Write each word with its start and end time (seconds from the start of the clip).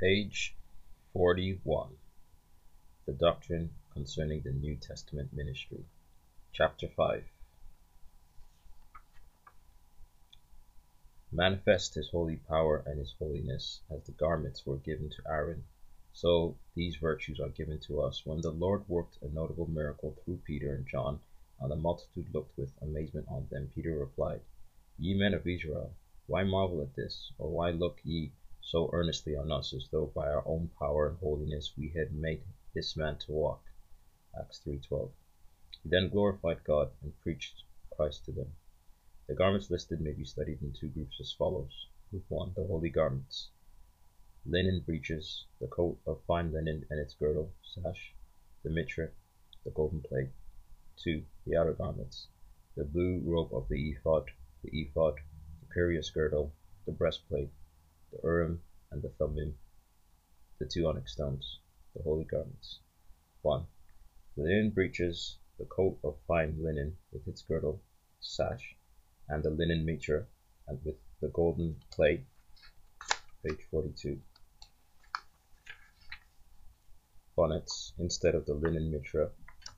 Page 0.00 0.54
41 1.12 1.88
The 3.04 3.12
Doctrine 3.14 3.70
Concerning 3.92 4.42
the 4.42 4.52
New 4.52 4.76
Testament 4.76 5.32
Ministry, 5.32 5.84
Chapter 6.52 6.86
5 6.86 7.24
Manifest 11.32 11.94
his 11.96 12.10
holy 12.10 12.36
power 12.36 12.84
and 12.86 13.00
his 13.00 13.12
holiness, 13.18 13.80
as 13.90 14.04
the 14.04 14.12
garments 14.12 14.64
were 14.64 14.76
given 14.76 15.10
to 15.10 15.22
Aaron, 15.26 15.64
so 16.12 16.54
these 16.76 16.94
virtues 16.94 17.40
are 17.40 17.48
given 17.48 17.80
to 17.80 18.00
us. 18.00 18.24
When 18.24 18.40
the 18.40 18.52
Lord 18.52 18.88
worked 18.88 19.18
a 19.20 19.26
notable 19.26 19.66
miracle 19.66 20.14
through 20.22 20.42
Peter 20.44 20.76
and 20.76 20.86
John, 20.86 21.18
and 21.58 21.72
the 21.72 21.76
multitude 21.76 22.32
looked 22.32 22.56
with 22.56 22.70
amazement 22.82 23.26
on 23.28 23.48
them, 23.50 23.72
Peter 23.74 23.98
replied, 23.98 24.42
Ye 24.96 25.14
men 25.14 25.34
of 25.34 25.44
Israel, 25.48 25.92
why 26.28 26.44
marvel 26.44 26.82
at 26.82 26.94
this, 26.94 27.32
or 27.36 27.50
why 27.50 27.72
look 27.72 27.98
ye 28.04 28.30
so 28.70 28.90
earnestly 28.92 29.34
on 29.34 29.50
us, 29.50 29.72
as 29.72 29.88
though 29.88 30.12
by 30.14 30.28
our 30.28 30.46
own 30.46 30.68
power 30.78 31.08
and 31.08 31.18
holiness 31.20 31.72
we 31.78 31.88
had 31.96 32.12
made 32.12 32.42
this 32.74 32.98
man 32.98 33.16
to 33.16 33.32
walk? 33.32 33.62
Acts 34.38 34.60
3.12 34.66 35.10
He 35.82 35.88
then 35.88 36.10
glorified 36.10 36.62
God 36.64 36.90
and 37.02 37.18
preached 37.20 37.62
Christ 37.96 38.26
to 38.26 38.32
them. 38.32 38.52
The 39.26 39.34
garments 39.34 39.70
listed 39.70 40.02
may 40.02 40.12
be 40.12 40.26
studied 40.26 40.60
in 40.60 40.74
two 40.74 40.88
groups 40.88 41.16
as 41.18 41.32
follows. 41.32 41.86
Group 42.10 42.24
1. 42.28 42.52
The 42.56 42.66
holy 42.66 42.90
garments. 42.90 43.48
Linen 44.44 44.80
breeches, 44.80 45.46
the 45.60 45.68
coat 45.68 45.98
of 46.06 46.22
fine 46.26 46.52
linen 46.52 46.84
and 46.90 47.00
its 47.00 47.14
girdle, 47.14 47.50
sash, 47.62 48.14
the 48.64 48.70
mitre, 48.70 49.14
the 49.64 49.70
golden 49.70 50.02
plate. 50.02 50.28
2. 50.98 51.24
The 51.46 51.56
outer 51.56 51.72
garments. 51.72 52.26
The 52.76 52.84
blue 52.84 53.22
robe 53.24 53.54
of 53.54 53.66
the 53.68 53.92
ephod, 53.92 54.30
the 54.62 54.78
ephod, 54.78 55.14
the 55.60 55.72
curious 55.72 56.10
girdle, 56.10 56.52
the 56.84 56.92
breastplate, 56.92 57.50
the 58.10 58.18
urim 58.22 58.62
and 58.90 59.02
the 59.02 59.10
thummim, 59.10 59.54
the 60.58 60.66
two 60.66 60.86
onyx 60.86 61.12
stones, 61.12 61.58
the 61.94 62.02
holy 62.02 62.24
garments. 62.24 62.80
1. 63.42 63.66
The 64.36 64.42
linen 64.42 64.70
breeches, 64.70 65.36
the 65.58 65.64
coat 65.66 65.98
of 66.02 66.16
fine 66.26 66.62
linen 66.62 66.96
with 67.12 67.26
its 67.28 67.42
girdle, 67.42 67.82
sash, 68.20 68.76
and 69.28 69.42
the 69.42 69.50
linen 69.50 69.84
mitre, 69.84 70.26
and 70.66 70.78
with 70.84 70.96
the 71.20 71.28
golden 71.28 71.76
plate. 71.90 72.24
Page 73.44 73.60
42. 73.70 74.20
Bonnets 77.36 77.92
instead 77.98 78.34
of 78.34 78.46
the 78.46 78.54
linen 78.54 78.90
mitre 78.90 79.30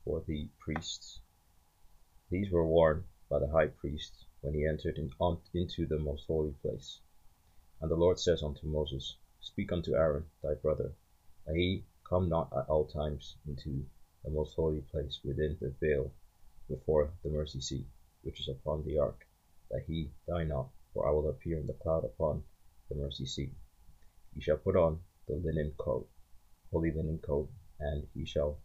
for 0.03 0.23
the 0.27 0.47
priests. 0.59 1.19
These 2.29 2.51
were 2.51 2.65
worn 2.65 3.03
by 3.29 3.39
the 3.39 3.49
high 3.49 3.67
priest 3.67 4.25
when 4.41 4.53
he 4.53 4.65
entered 4.65 4.97
in, 4.97 5.11
on, 5.19 5.39
into 5.53 5.85
the 5.85 5.99
most 5.99 6.25
holy 6.27 6.53
place. 6.61 6.99
And 7.81 7.89
the 7.89 7.95
Lord 7.95 8.19
says 8.19 8.43
unto 8.43 8.67
Moses, 8.67 9.15
Speak 9.39 9.71
unto 9.71 9.95
Aaron 9.95 10.29
thy 10.43 10.53
brother, 10.53 10.93
that 11.47 11.55
he 11.55 11.83
come 12.03 12.29
not 12.29 12.53
at 12.55 12.69
all 12.69 12.85
times 12.85 13.35
into 13.47 13.83
the 14.23 14.29
most 14.29 14.53
holy 14.53 14.81
place 14.81 15.19
within 15.23 15.57
the 15.59 15.71
veil 15.71 16.11
before 16.69 17.11
the 17.23 17.29
mercy 17.29 17.59
seat, 17.59 17.87
which 18.21 18.39
is 18.39 18.47
upon 18.47 18.85
the 18.85 18.99
ark 18.99 19.25
that 19.71 19.83
he 19.87 20.11
die 20.27 20.43
not, 20.43 20.69
for 20.93 21.07
I 21.07 21.11
will 21.11 21.27
appear 21.27 21.57
in 21.57 21.65
the 21.65 21.73
cloud 21.73 22.05
upon 22.05 22.43
the 22.87 22.93
mercy 22.95 23.25
seat. 23.25 23.51
He 24.35 24.41
shall 24.41 24.57
put 24.57 24.75
on 24.75 25.01
the 25.27 25.37
linen 25.37 25.73
coat, 25.79 26.07
holy 26.71 26.91
linen 26.91 27.17
coat, 27.17 27.49
and 27.79 28.07
he 28.13 28.25
shall 28.25 28.59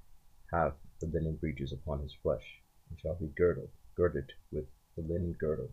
have 0.53 0.77
the 1.00 1.06
linen 1.06 1.37
breeches 1.37 1.72
upon 1.72 2.00
his 2.00 2.12
flesh, 2.12 2.61
and 2.91 3.00
shall 3.00 3.14
be 3.14 3.28
girded, 3.28 3.70
girded 3.94 4.31
with 4.53 4.67
the 4.94 5.00
linen 5.03 5.33
girdle, 5.33 5.70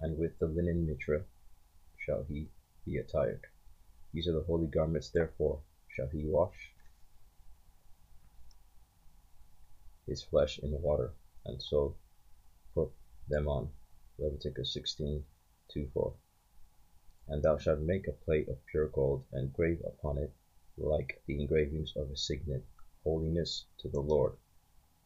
and 0.00 0.18
with 0.18 0.38
the 0.38 0.46
linen 0.46 0.86
mitre 0.86 1.24
shall 1.96 2.24
he 2.24 2.46
be 2.88 2.96
attired. 2.96 3.46
These 4.14 4.28
are 4.28 4.32
the 4.32 4.44
holy 4.44 4.66
garments, 4.66 5.10
therefore 5.10 5.60
shall 5.88 6.08
he 6.08 6.24
wash 6.24 6.72
his 10.06 10.22
flesh 10.22 10.58
in 10.60 10.70
water, 10.80 11.12
and 11.44 11.62
so 11.62 11.94
put 12.74 12.90
them 13.28 13.46
on. 13.46 13.70
Leviticus 14.16 14.72
16 14.72 15.22
2 15.70 15.90
4. 15.92 16.14
And 17.28 17.42
thou 17.42 17.58
shalt 17.58 17.80
make 17.80 18.08
a 18.08 18.12
plate 18.12 18.48
of 18.48 18.64
pure 18.64 18.88
gold, 18.88 19.24
and 19.32 19.52
grave 19.52 19.82
upon 19.84 20.16
it, 20.16 20.32
like 20.78 21.20
the 21.26 21.38
engravings 21.38 21.92
of 21.94 22.10
a 22.10 22.16
signet, 22.16 22.64
holiness 23.04 23.66
to 23.80 23.88
the 23.90 24.00
Lord. 24.00 24.32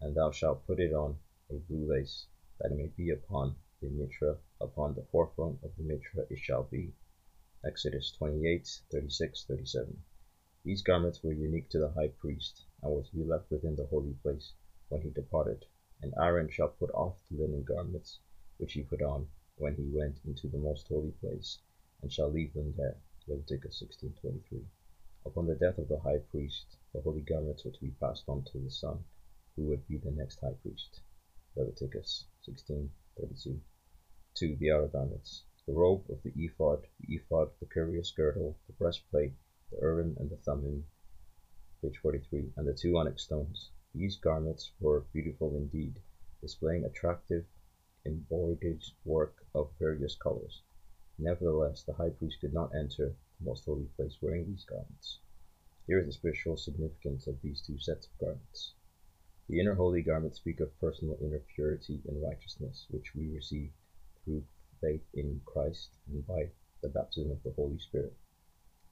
And 0.00 0.14
thou 0.14 0.30
shalt 0.30 0.66
put 0.68 0.78
it 0.78 0.92
on 0.92 1.18
a 1.50 1.54
blue 1.54 1.90
lace, 1.90 2.26
that 2.60 2.70
it 2.70 2.76
may 2.76 2.92
be 2.96 3.10
upon 3.10 3.56
the 3.80 3.88
mitre, 3.88 4.38
upon 4.60 4.94
the 4.94 5.06
forefront 5.10 5.64
of 5.64 5.76
the 5.76 5.82
mitre 5.82 6.26
it 6.30 6.38
shall 6.38 6.62
be. 6.62 6.92
Exodus 7.64 8.10
28 8.10 8.80
36 8.90 9.44
37. 9.44 10.02
These 10.64 10.82
garments 10.82 11.22
were 11.22 11.32
unique 11.32 11.68
to 11.68 11.78
the 11.78 11.90
high 11.90 12.08
priest, 12.08 12.64
and 12.82 12.92
were 12.92 13.04
to 13.04 13.16
be 13.16 13.22
left 13.22 13.48
within 13.52 13.76
the 13.76 13.86
holy 13.86 14.14
place 14.14 14.52
when 14.88 15.00
he 15.00 15.10
departed. 15.10 15.64
And 16.00 16.12
Aaron 16.20 16.48
shall 16.48 16.70
put 16.70 16.90
off 16.90 17.16
the 17.30 17.36
linen 17.36 17.62
garments 17.62 18.18
which 18.58 18.72
he 18.72 18.82
put 18.82 19.00
on 19.00 19.28
when 19.58 19.76
he 19.76 19.84
went 19.84 20.18
into 20.24 20.48
the 20.48 20.58
most 20.58 20.88
holy 20.88 21.12
place, 21.12 21.58
and 22.00 22.12
shall 22.12 22.28
leave 22.32 22.52
them 22.52 22.74
there. 22.76 22.96
Leviticus 23.28 23.80
16:23. 23.80 24.64
Upon 25.24 25.46
the 25.46 25.54
death 25.54 25.78
of 25.78 25.86
the 25.86 26.00
high 26.00 26.18
priest, 26.18 26.76
the 26.92 27.00
holy 27.00 27.20
garments 27.20 27.64
were 27.64 27.70
to 27.70 27.80
be 27.80 27.92
passed 27.92 28.28
on 28.28 28.42
to 28.42 28.58
the 28.58 28.70
son, 28.70 29.04
who 29.54 29.66
would 29.66 29.86
be 29.86 29.98
the 29.98 30.10
next 30.10 30.40
high 30.40 30.54
priest. 30.62 31.00
Leviticus 31.54 32.24
16:32. 32.44 33.60
2. 34.34 34.56
The 34.56 34.72
outer 34.72 34.88
garments. 34.88 35.44
The 35.66 35.72
robe 35.72 36.10
of 36.10 36.20
the 36.24 36.32
ephod, 36.36 36.88
the 36.98 37.14
ephod, 37.14 37.52
the 37.60 37.66
curious 37.66 38.10
girdle, 38.10 38.56
the 38.66 38.72
breastplate, 38.72 39.34
the 39.70 39.78
urim 39.80 40.16
and 40.18 40.28
the 40.28 40.36
thummim. 40.38 40.84
Page 41.80 41.98
43. 41.98 42.52
And 42.56 42.66
the 42.66 42.74
two 42.74 42.96
onyx 42.98 43.22
stones. 43.22 43.70
These 43.94 44.16
garments 44.16 44.72
were 44.80 45.04
beautiful 45.12 45.54
indeed, 45.54 46.00
displaying 46.40 46.84
attractive 46.84 47.46
embroidered 48.04 48.82
work 49.04 49.46
of 49.54 49.70
various 49.78 50.16
colors. 50.16 50.62
Nevertheless, 51.16 51.84
the 51.84 51.92
high 51.92 52.10
priest 52.10 52.40
could 52.40 52.52
not 52.52 52.74
enter 52.74 53.14
the 53.38 53.44
most 53.44 53.64
holy 53.64 53.86
place 53.94 54.20
wearing 54.20 54.46
these 54.46 54.64
garments. 54.64 55.20
Here 55.86 56.00
is 56.00 56.06
the 56.06 56.12
spiritual 56.12 56.56
significance 56.56 57.28
of 57.28 57.40
these 57.40 57.60
two 57.62 57.78
sets 57.78 58.06
of 58.06 58.18
garments. 58.18 58.72
The 59.48 59.60
inner 59.60 59.74
holy 59.74 60.02
garments 60.02 60.38
speak 60.38 60.58
of 60.58 60.76
personal 60.80 61.18
inner 61.20 61.38
purity 61.54 62.02
and 62.08 62.20
righteousness, 62.20 62.86
which 62.90 63.14
we 63.14 63.28
receive 63.28 63.70
through 64.24 64.42
faith 64.80 65.04
in 65.14 65.21
Christ 65.52 65.90
and 66.08 66.26
by 66.26 66.48
the 66.80 66.88
baptism 66.88 67.30
of 67.30 67.42
the 67.42 67.52
Holy 67.52 67.78
Spirit. 67.78 68.14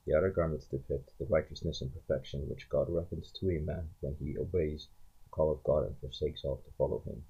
The 0.07 0.15
outer 0.15 0.31
garments 0.31 0.67
depict 0.67 1.17
the 1.19 1.25
righteousness 1.25 1.81
and 1.81 1.93
perfection 1.93 2.49
which 2.49 2.69
God 2.69 2.91
reckons 2.91 3.33
to 3.33 3.51
a 3.51 3.61
man 3.61 3.89
when 4.01 4.15
he 4.17 4.37
obeys 4.37 4.89
the 5.25 5.31
call 5.31 5.51
of 5.51 5.63
God 5.63 5.87
and 5.87 5.99
forsakes 5.99 6.45
all 6.45 6.57
to 6.59 6.71
follow 6.77 7.01
him. 7.01 7.25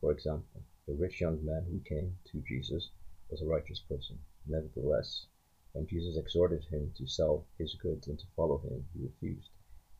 For 0.00 0.10
example, 0.10 0.62
the 0.86 0.94
rich 0.94 1.20
young 1.20 1.44
man 1.44 1.64
who 1.64 1.80
came 1.80 2.18
to 2.26 2.40
Jesus 2.40 2.90
was 3.30 3.42
a 3.42 3.46
righteous 3.46 3.80
person. 3.80 4.18
Nevertheless, 4.46 5.26
when 5.72 5.86
Jesus 5.86 6.16
exhorted 6.16 6.64
him 6.64 6.92
to 6.96 7.06
sell 7.06 7.46
his 7.58 7.74
goods 7.74 8.08
and 8.08 8.18
to 8.18 8.26
follow 8.34 8.58
him, 8.58 8.86
he 8.92 9.02
refused. 9.02 9.50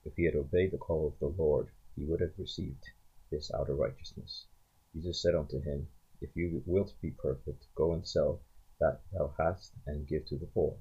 If 0.04 0.14
he 0.16 0.24
had 0.24 0.34
obeyed 0.34 0.72
the 0.72 0.78
call 0.78 1.06
of 1.06 1.18
the 1.20 1.42
Lord, 1.42 1.68
he 1.96 2.04
would 2.04 2.20
have 2.20 2.38
received 2.38 2.90
this 3.30 3.50
outer 3.52 3.74
righteousness. 3.74 4.46
Jesus 4.92 5.20
said 5.22 5.34
unto 5.34 5.60
him, 5.60 5.88
If 6.20 6.36
you 6.36 6.62
wilt 6.66 6.92
be 7.00 7.10
perfect, 7.12 7.66
go 7.74 7.92
and 7.92 8.06
sell 8.06 8.40
that 8.80 9.00
thou 9.12 9.34
hast, 9.38 9.72
and 9.86 10.06
give 10.06 10.24
to 10.26 10.36
the 10.36 10.46
poor, 10.46 10.76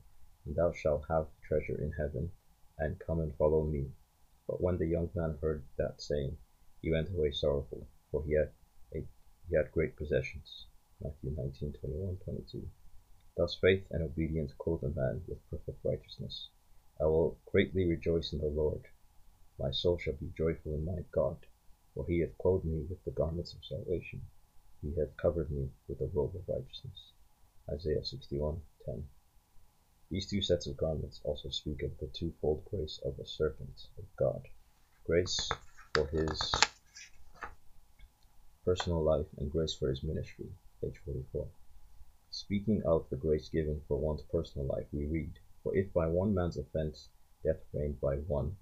and 0.46 0.56
thou 0.56 0.72
shalt 0.72 1.06
have 1.10 1.28
treasure 1.48 1.82
in 1.82 1.92
heaven, 1.92 2.32
and 2.80 3.00
come 3.00 3.20
and 3.20 3.36
follow 3.36 3.64
me. 3.64 3.92
But 4.48 4.62
when 4.62 4.78
the 4.78 4.88
young 4.88 5.10
man 5.16 5.38
heard 5.42 5.64
that 5.78 6.02
saying, 6.02 6.38
he 6.82 6.92
went 6.92 7.10
away 7.10 7.32
sorrowful, 7.32 7.88
for 8.12 8.24
he 8.24 8.34
had 8.34 9.72
great 9.72 9.96
possessions. 9.96 10.66
Matthew 11.02 11.32
19, 11.36 11.74
21, 11.74 12.18
22. 12.24 12.70
Thus 13.38 13.56
faith 13.56 13.86
and 13.92 14.04
obedience 14.04 14.54
clothe 14.58 14.84
a 14.84 14.90
man 14.90 15.24
with 15.28 15.50
perfect 15.50 15.84
righteousness. 15.84 16.50
I 17.00 17.06
will 17.06 17.38
greatly 17.52 17.86
rejoice 17.86 18.34
in 18.34 18.40
the 18.40 18.48
Lord. 18.48 18.88
My 19.60 19.72
soul 19.72 19.98
shall 19.98 20.14
be 20.14 20.32
joyful 20.38 20.74
in 20.74 20.86
my 20.86 21.04
God, 21.12 21.38
for 21.94 22.06
he 22.08 22.20
hath 22.20 22.38
clothed 22.38 22.66
me 22.66 22.86
with 22.90 23.04
the 23.06 23.12
garments 23.12 23.54
of 23.54 23.66
salvation. 23.66 24.22
He 24.82 24.94
hath 25.00 25.16
covered 25.18 25.52
me 25.52 25.70
with 25.88 26.02
a 26.02 26.10
robe 26.14 26.36
of 26.36 26.48
righteousness. 26.48 27.12
Isaiah 27.72 28.04
61, 28.04 28.62
10. 28.86 29.08
These 30.12 30.30
two 30.30 30.42
sets 30.42 30.68
of 30.68 30.76
garments 30.76 31.22
also 31.24 31.48
speak 31.50 31.82
of 31.82 31.98
the 31.98 32.08
twofold 32.08 32.66
grace 32.66 33.00
of 33.06 33.18
a 33.18 33.26
servant 33.26 33.88
of 33.98 34.04
God. 34.18 34.50
Grace 35.06 35.50
for 35.94 36.06
his 36.08 36.52
personal 38.66 39.02
life 39.02 39.28
and 39.38 39.50
grace 39.50 39.74
for 39.74 39.88
his 39.88 40.04
ministry. 40.04 40.50
Page 40.82 41.00
44. 41.06 41.48
Speaking 42.32 42.84
of 42.84 43.10
the 43.10 43.16
grace 43.16 43.48
given 43.48 43.82
for 43.88 43.98
one's 43.98 44.24
personal 44.24 44.68
life, 44.68 44.88
we 44.92 45.06
read, 45.06 45.40
For 45.64 45.74
if 45.74 45.94
by 45.94 46.08
one 46.08 46.34
man's 46.34 46.58
offense 46.58 47.08
death 47.46 47.64
reigned 47.72 48.02
by 48.02 48.18
one, 48.18 48.58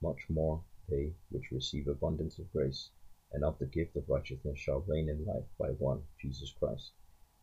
much 0.00 0.30
more 0.30 0.62
they 0.88 1.12
which 1.30 1.50
receive 1.50 1.88
abundance 1.88 2.38
of 2.38 2.52
grace 2.52 2.90
and 3.32 3.42
of 3.42 3.58
the 3.58 3.66
gift 3.66 3.96
of 3.96 4.08
righteousness 4.08 4.58
shall 4.58 4.84
reign 4.86 5.08
in 5.08 5.24
life 5.24 5.48
by 5.58 5.70
one, 5.70 6.06
Jesus 6.20 6.52
Christ. 6.52 6.92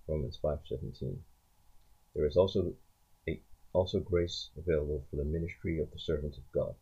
Romans 0.08 0.38
5:17. 0.38 1.18
There 2.14 2.26
is 2.26 2.38
also 2.38 2.76
a, 3.28 3.42
also 3.74 4.00
grace 4.00 4.52
available 4.56 5.04
for 5.10 5.16
the 5.16 5.24
ministry 5.24 5.80
of 5.80 5.90
the 5.90 5.98
servants 5.98 6.38
of 6.38 6.52
God. 6.52 6.76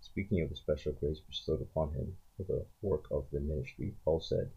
Speaking 0.00 0.40
of 0.40 0.48
the 0.48 0.56
special 0.56 0.92
grace 0.92 1.20
bestowed 1.20 1.60
upon 1.60 1.92
him 1.92 2.16
for 2.36 2.44
the 2.44 2.64
work 2.80 3.10
of 3.10 3.30
the 3.30 3.40
ministry, 3.40 3.94
Paul 4.02 4.20
said, 4.20 4.50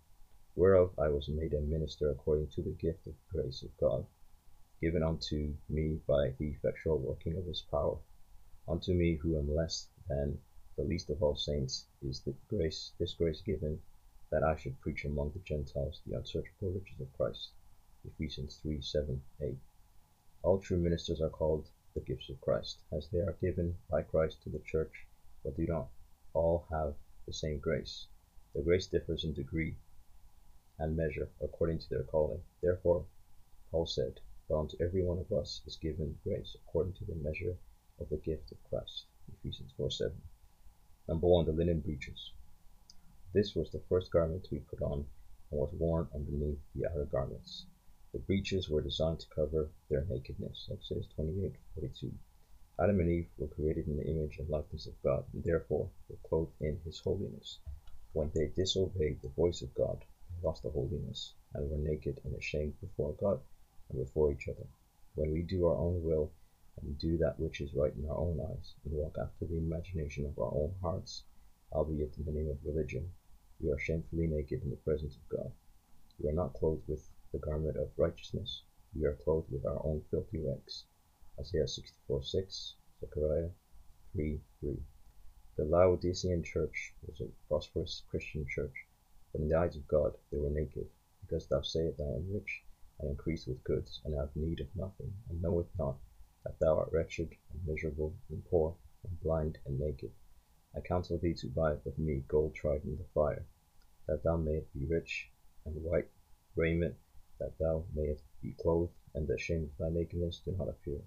Whereof 0.56 0.98
I 0.98 1.10
was 1.10 1.28
made 1.28 1.54
a 1.54 1.60
minister 1.60 2.10
according 2.10 2.48
to 2.48 2.62
the 2.62 2.72
gift 2.72 3.06
of 3.08 3.14
grace 3.30 3.62
of 3.62 3.76
God, 3.78 4.06
given 4.80 5.04
unto 5.04 5.54
me 5.68 6.00
by 6.08 6.30
the 6.38 6.48
effectual 6.48 7.00
working 7.00 7.36
of 7.38 7.46
his 7.46 7.62
power. 7.62 8.00
Unto 8.70 8.94
me 8.94 9.16
who 9.16 9.38
am 9.38 9.54
less 9.54 9.90
than 10.08 10.40
the 10.78 10.84
least 10.84 11.10
of 11.10 11.22
all 11.22 11.36
saints 11.36 11.88
is 12.02 12.22
the 12.22 12.34
grace 12.48 12.94
this 13.00 13.14
grace 13.14 13.42
given 13.42 13.82
that 14.30 14.44
I 14.44 14.56
should 14.56 14.80
preach 14.80 15.04
among 15.04 15.32
the 15.32 15.40
Gentiles 15.40 16.02
the 16.06 16.16
unsearchable 16.16 16.72
riches 16.72 17.02
of 17.02 17.12
Christ. 17.12 17.52
Ephesians 18.08 18.60
3 18.62 18.82
7 18.82 19.22
8. 19.42 19.58
All 20.44 20.60
true 20.60 20.78
ministers 20.78 21.20
are 21.20 21.30
called 21.30 21.70
the 21.94 22.00
gifts 22.00 22.30
of 22.30 22.40
Christ, 22.40 22.80
as 22.92 23.10
they 23.10 23.20
are 23.20 23.38
given 23.42 23.78
by 23.90 24.02
Christ 24.02 24.42
to 24.44 24.50
the 24.50 24.60
church, 24.60 25.06
but 25.44 25.58
do 25.58 25.66
not 25.68 25.90
all 26.34 26.66
have 26.72 26.96
the 27.26 27.34
same 27.34 27.60
grace. 27.60 28.08
The 28.54 28.62
grace 28.62 28.88
differs 28.88 29.24
in 29.24 29.34
degree 29.34 29.76
and 30.80 30.96
measure 30.96 31.30
according 31.42 31.80
to 31.80 31.90
their 31.90 32.04
calling. 32.04 32.42
Therefore, 32.62 33.06
Paul 33.72 33.86
said, 33.86 34.20
But 34.48 34.60
unto 34.60 34.78
every 34.82 35.04
one 35.04 35.20
of 35.20 35.32
us 35.32 35.62
is 35.66 35.76
given 35.76 36.18
grace 36.24 36.56
according 36.56 36.94
to 36.94 37.06
the 37.06 37.16
measure 37.16 37.58
of 38.00 38.10
the 38.10 38.18
gift 38.18 38.52
of 38.52 38.64
Christ. 38.64 39.06
Ephesians 39.28 39.74
4 39.76 39.92
7. 39.92 40.22
Number 41.08 41.28
one, 41.28 41.46
the 41.46 41.52
linen 41.52 41.82
breeches. 41.82 42.32
This 43.34 43.56
was 43.56 43.70
the 43.72 43.82
first 43.90 44.12
garment 44.12 44.46
to 44.46 44.52
be 44.52 44.60
put 44.60 44.82
on 44.82 45.06
and 45.52 45.60
was 45.60 45.74
worn 45.74 46.08
underneath 46.14 46.60
the 46.76 46.88
outer 46.88 47.06
garments. 47.06 47.66
The 48.18 48.24
breeches 48.24 48.68
were 48.68 48.82
designed 48.82 49.20
to 49.20 49.28
cover 49.28 49.70
their 49.90 50.04
nakedness. 50.06 50.70
Exodus 50.72 51.06
28:42. 51.20 52.12
Adam 52.80 53.00
and 53.00 53.10
Eve 53.12 53.30
were 53.38 53.48
created 53.48 53.86
in 53.86 53.98
the 53.98 54.08
image 54.08 54.40
and 54.40 54.50
likeness 54.50 54.88
of 54.88 55.00
God, 55.04 55.24
and 55.34 55.44
therefore 55.44 55.92
were 56.10 56.16
clothed 56.24 56.60
in 56.60 56.80
His 56.80 56.98
holiness. 56.98 57.60
When 58.14 58.32
they 58.34 58.48
disobeyed 58.48 59.22
the 59.22 59.28
voice 59.28 59.62
of 59.62 59.72
God, 59.76 60.04
they 60.32 60.42
lost 60.42 60.64
the 60.64 60.72
holiness, 60.72 61.36
and 61.54 61.70
were 61.70 61.78
naked 61.78 62.20
and 62.24 62.34
ashamed 62.34 62.82
before 62.82 63.14
God 63.14 63.40
and 63.90 64.00
before 64.00 64.32
each 64.32 64.48
other. 64.48 64.66
When 65.14 65.30
we 65.32 65.44
do 65.44 65.68
our 65.68 65.78
own 65.78 66.02
will 66.02 66.32
and 66.82 66.98
do 66.98 67.18
that 67.20 67.40
which 67.40 67.62
is 67.62 67.76
right 67.76 67.96
in 67.96 68.10
our 68.10 68.18
own 68.18 68.40
eyes, 68.40 68.74
and 68.84 68.96
walk 68.96 69.20
after 69.20 69.46
the 69.46 69.60
imagination 69.60 70.26
of 70.26 70.40
our 70.40 70.52
own 70.56 70.74
hearts, 70.82 71.24
albeit 71.72 72.18
in 72.18 72.26
the 72.26 72.32
name 72.32 72.50
of 72.50 72.66
religion, 72.66 73.14
we 73.62 73.70
are 73.70 73.78
shamefully 73.78 74.26
naked 74.26 74.64
in 74.64 74.72
the 74.72 74.76
presence 74.78 75.16
of 75.16 75.30
God. 75.30 75.52
We 76.18 76.28
are 76.30 76.34
not 76.34 76.54
clothed 76.54 76.88
with 76.88 77.12
the 77.34 77.40
garment 77.40 77.76
of 77.76 77.90
righteousness, 77.98 78.62
we 78.96 79.06
are 79.06 79.14
clothed 79.14 79.52
with 79.52 79.66
our 79.66 79.86
own 79.86 80.02
filthy 80.10 80.40
rags. 80.40 80.86
Isaiah 81.40 81.68
64 81.68 82.24
6, 82.24 82.76
Zechariah 83.02 83.50
3 84.14 84.40
3. 84.62 84.78
The 85.58 85.66
Laodicean 85.66 86.42
church 86.42 86.94
was 87.06 87.20
a 87.20 87.32
prosperous 87.48 88.04
Christian 88.10 88.46
church, 88.48 88.86
but 89.32 89.42
in 89.42 89.50
the 89.50 89.58
eyes 89.58 89.76
of 89.76 89.88
God 89.88 90.16
they 90.32 90.38
were 90.38 90.50
naked, 90.50 90.88
because 91.22 91.48
thou 91.48 91.62
sayest 91.62 92.00
I 92.00 92.16
am 92.16 92.32
rich, 92.32 92.64
and 93.00 93.10
increase 93.10 93.46
with 93.46 93.64
goods, 93.64 94.00
and 94.06 94.16
have 94.16 94.36
need 94.36 94.62
of 94.62 94.74
nothing, 94.76 95.14
and 95.30 95.42
knoweth 95.42 95.68
not 95.78 95.98
that 96.46 96.58
thou 96.60 96.78
art 96.78 96.92
wretched, 96.94 97.36
and 97.52 97.68
miserable, 97.68 98.14
and 98.30 98.46
poor, 98.46 98.74
and 99.04 99.20
blind, 99.22 99.58
and 99.66 99.78
naked. 99.78 100.12
I 100.74 100.80
counsel 100.80 101.18
thee 101.18 101.34
to 101.34 101.48
buy 101.48 101.74
of 101.74 101.98
me 101.98 102.24
gold 102.28 102.54
tried 102.54 102.86
in 102.86 102.98
the 102.98 103.04
fire, 103.14 103.46
that 104.08 104.24
thou 104.24 104.38
mayest 104.38 104.72
be 104.74 104.86
rich, 104.86 105.30
and 105.66 105.84
white 105.84 106.08
raiment, 106.56 106.96
that 107.40 107.58
thou 107.60 107.86
mayest 107.94 108.24
be 108.42 108.54
clothed, 108.54 108.94
and 109.14 109.28
the 109.28 109.38
shame 109.38 109.64
of 109.64 109.78
thy 109.78 109.90
nakedness 109.90 110.42
do 110.46 110.52
not 110.52 110.70
appear. 110.70 111.02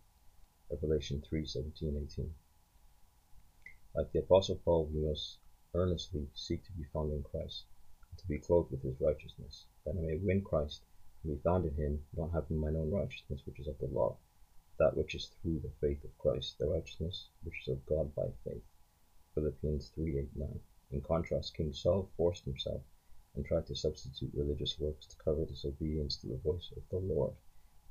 Revelation 0.70 1.20
3 1.20 1.44
17 1.44 1.96
18. 1.96 2.34
Like 3.94 4.12
the 4.12 4.20
Apostle 4.20 4.56
Paul, 4.64 4.86
we 4.86 5.00
must 5.00 5.38
earnestly 5.74 6.28
seek 6.34 6.64
to 6.64 6.72
be 6.72 6.84
found 6.92 7.12
in 7.12 7.22
Christ, 7.24 7.64
and 8.08 8.18
to 8.18 8.28
be 8.28 8.38
clothed 8.38 8.70
with 8.70 8.82
his 8.82 9.00
righteousness, 9.00 9.66
that 9.84 9.96
I 9.96 10.00
may 10.00 10.16
win 10.16 10.42
Christ 10.42 10.82
and 11.22 11.36
be 11.36 11.42
found 11.42 11.66
in 11.66 11.74
him, 11.74 12.04
not 12.16 12.30
having 12.30 12.58
mine 12.58 12.76
own 12.76 12.90
righteousness 12.90 13.42
which 13.44 13.58
is 13.58 13.66
of 13.66 13.78
the 13.78 13.86
law, 13.86 14.16
that 14.78 14.96
which 14.96 15.14
is 15.14 15.26
through 15.42 15.58
the 15.60 15.72
faith 15.80 16.04
of 16.04 16.16
Christ, 16.18 16.58
the 16.58 16.68
righteousness 16.68 17.28
which 17.42 17.60
is 17.62 17.68
of 17.68 17.84
God 17.86 18.14
by 18.14 18.28
faith. 18.44 18.62
Philippians 19.34 19.88
3 19.88 20.18
8 20.18 20.36
9. 20.36 20.60
In 20.92 21.00
contrast, 21.00 21.54
King 21.54 21.72
Saul 21.72 22.08
forced 22.16 22.44
himself 22.44 22.82
and 23.34 23.44
tried 23.44 23.66
to 23.66 23.74
substitute 23.74 24.30
religious 24.34 24.78
works 24.78 25.06
to 25.06 25.16
cover 25.16 25.44
disobedience 25.44 26.16
to 26.16 26.26
the 26.26 26.36
voice 26.38 26.70
of 26.76 26.82
the 26.90 26.98
Lord. 26.98 27.34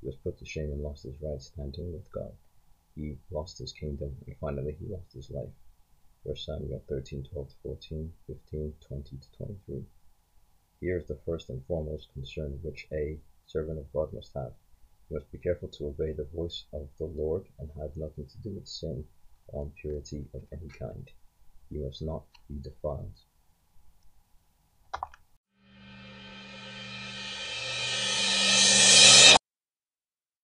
He 0.01 0.07
was 0.07 0.15
put 0.17 0.37
to 0.37 0.45
shame 0.45 0.71
and 0.71 0.81
lost 0.81 1.03
his 1.03 1.21
right 1.21 1.41
standing 1.41 1.91
with 1.91 2.11
God. 2.11 2.35
He 2.95 3.17
lost 3.31 3.57
his 3.57 3.71
kingdom, 3.71 4.17
and 4.25 4.35
finally 4.37 4.73
he 4.73 4.87
lost 4.87 5.13
his 5.13 5.29
life. 5.29 5.53
1 6.23 6.35
Samuel 6.35 6.83
13 6.89 7.23
12 7.23 7.55
14, 7.63 8.13
15 8.27 8.73
20 8.81 9.19
23. 9.37 9.85
Here 10.81 10.97
is 10.97 11.07
the 11.07 11.15
first 11.25 11.49
and 11.49 11.65
foremost 11.65 12.11
concern 12.13 12.59
which 12.61 12.87
a 12.91 13.19
servant 13.45 13.79
of 13.79 13.91
God 13.93 14.11
must 14.13 14.33
have. 14.33 14.53
He 15.07 15.15
must 15.15 15.31
be 15.31 15.37
careful 15.37 15.69
to 15.69 15.87
obey 15.87 16.11
the 16.11 16.25
voice 16.25 16.65
of 16.73 16.89
the 16.97 17.05
Lord 17.05 17.47
and 17.57 17.71
have 17.71 17.95
nothing 17.95 18.25
to 18.25 18.37
do 18.39 18.51
with 18.51 18.67
sin 18.67 19.05
or 19.47 19.63
impurity 19.63 20.27
of 20.33 20.45
any 20.51 20.67
kind. 20.67 21.09
He 21.69 21.77
must 21.77 22.01
not 22.01 22.25
be 22.47 22.59
defiled. 22.59 23.19